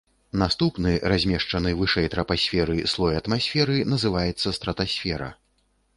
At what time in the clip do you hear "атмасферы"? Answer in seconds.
3.21-3.77